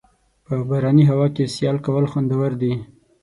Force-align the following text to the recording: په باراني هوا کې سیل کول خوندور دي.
په 0.45 0.53
باراني 0.69 1.03
هوا 1.11 1.27
کې 1.35 1.45
سیل 1.55 1.77
کول 1.85 2.05
خوندور 2.11 2.51
دي. 2.61 2.73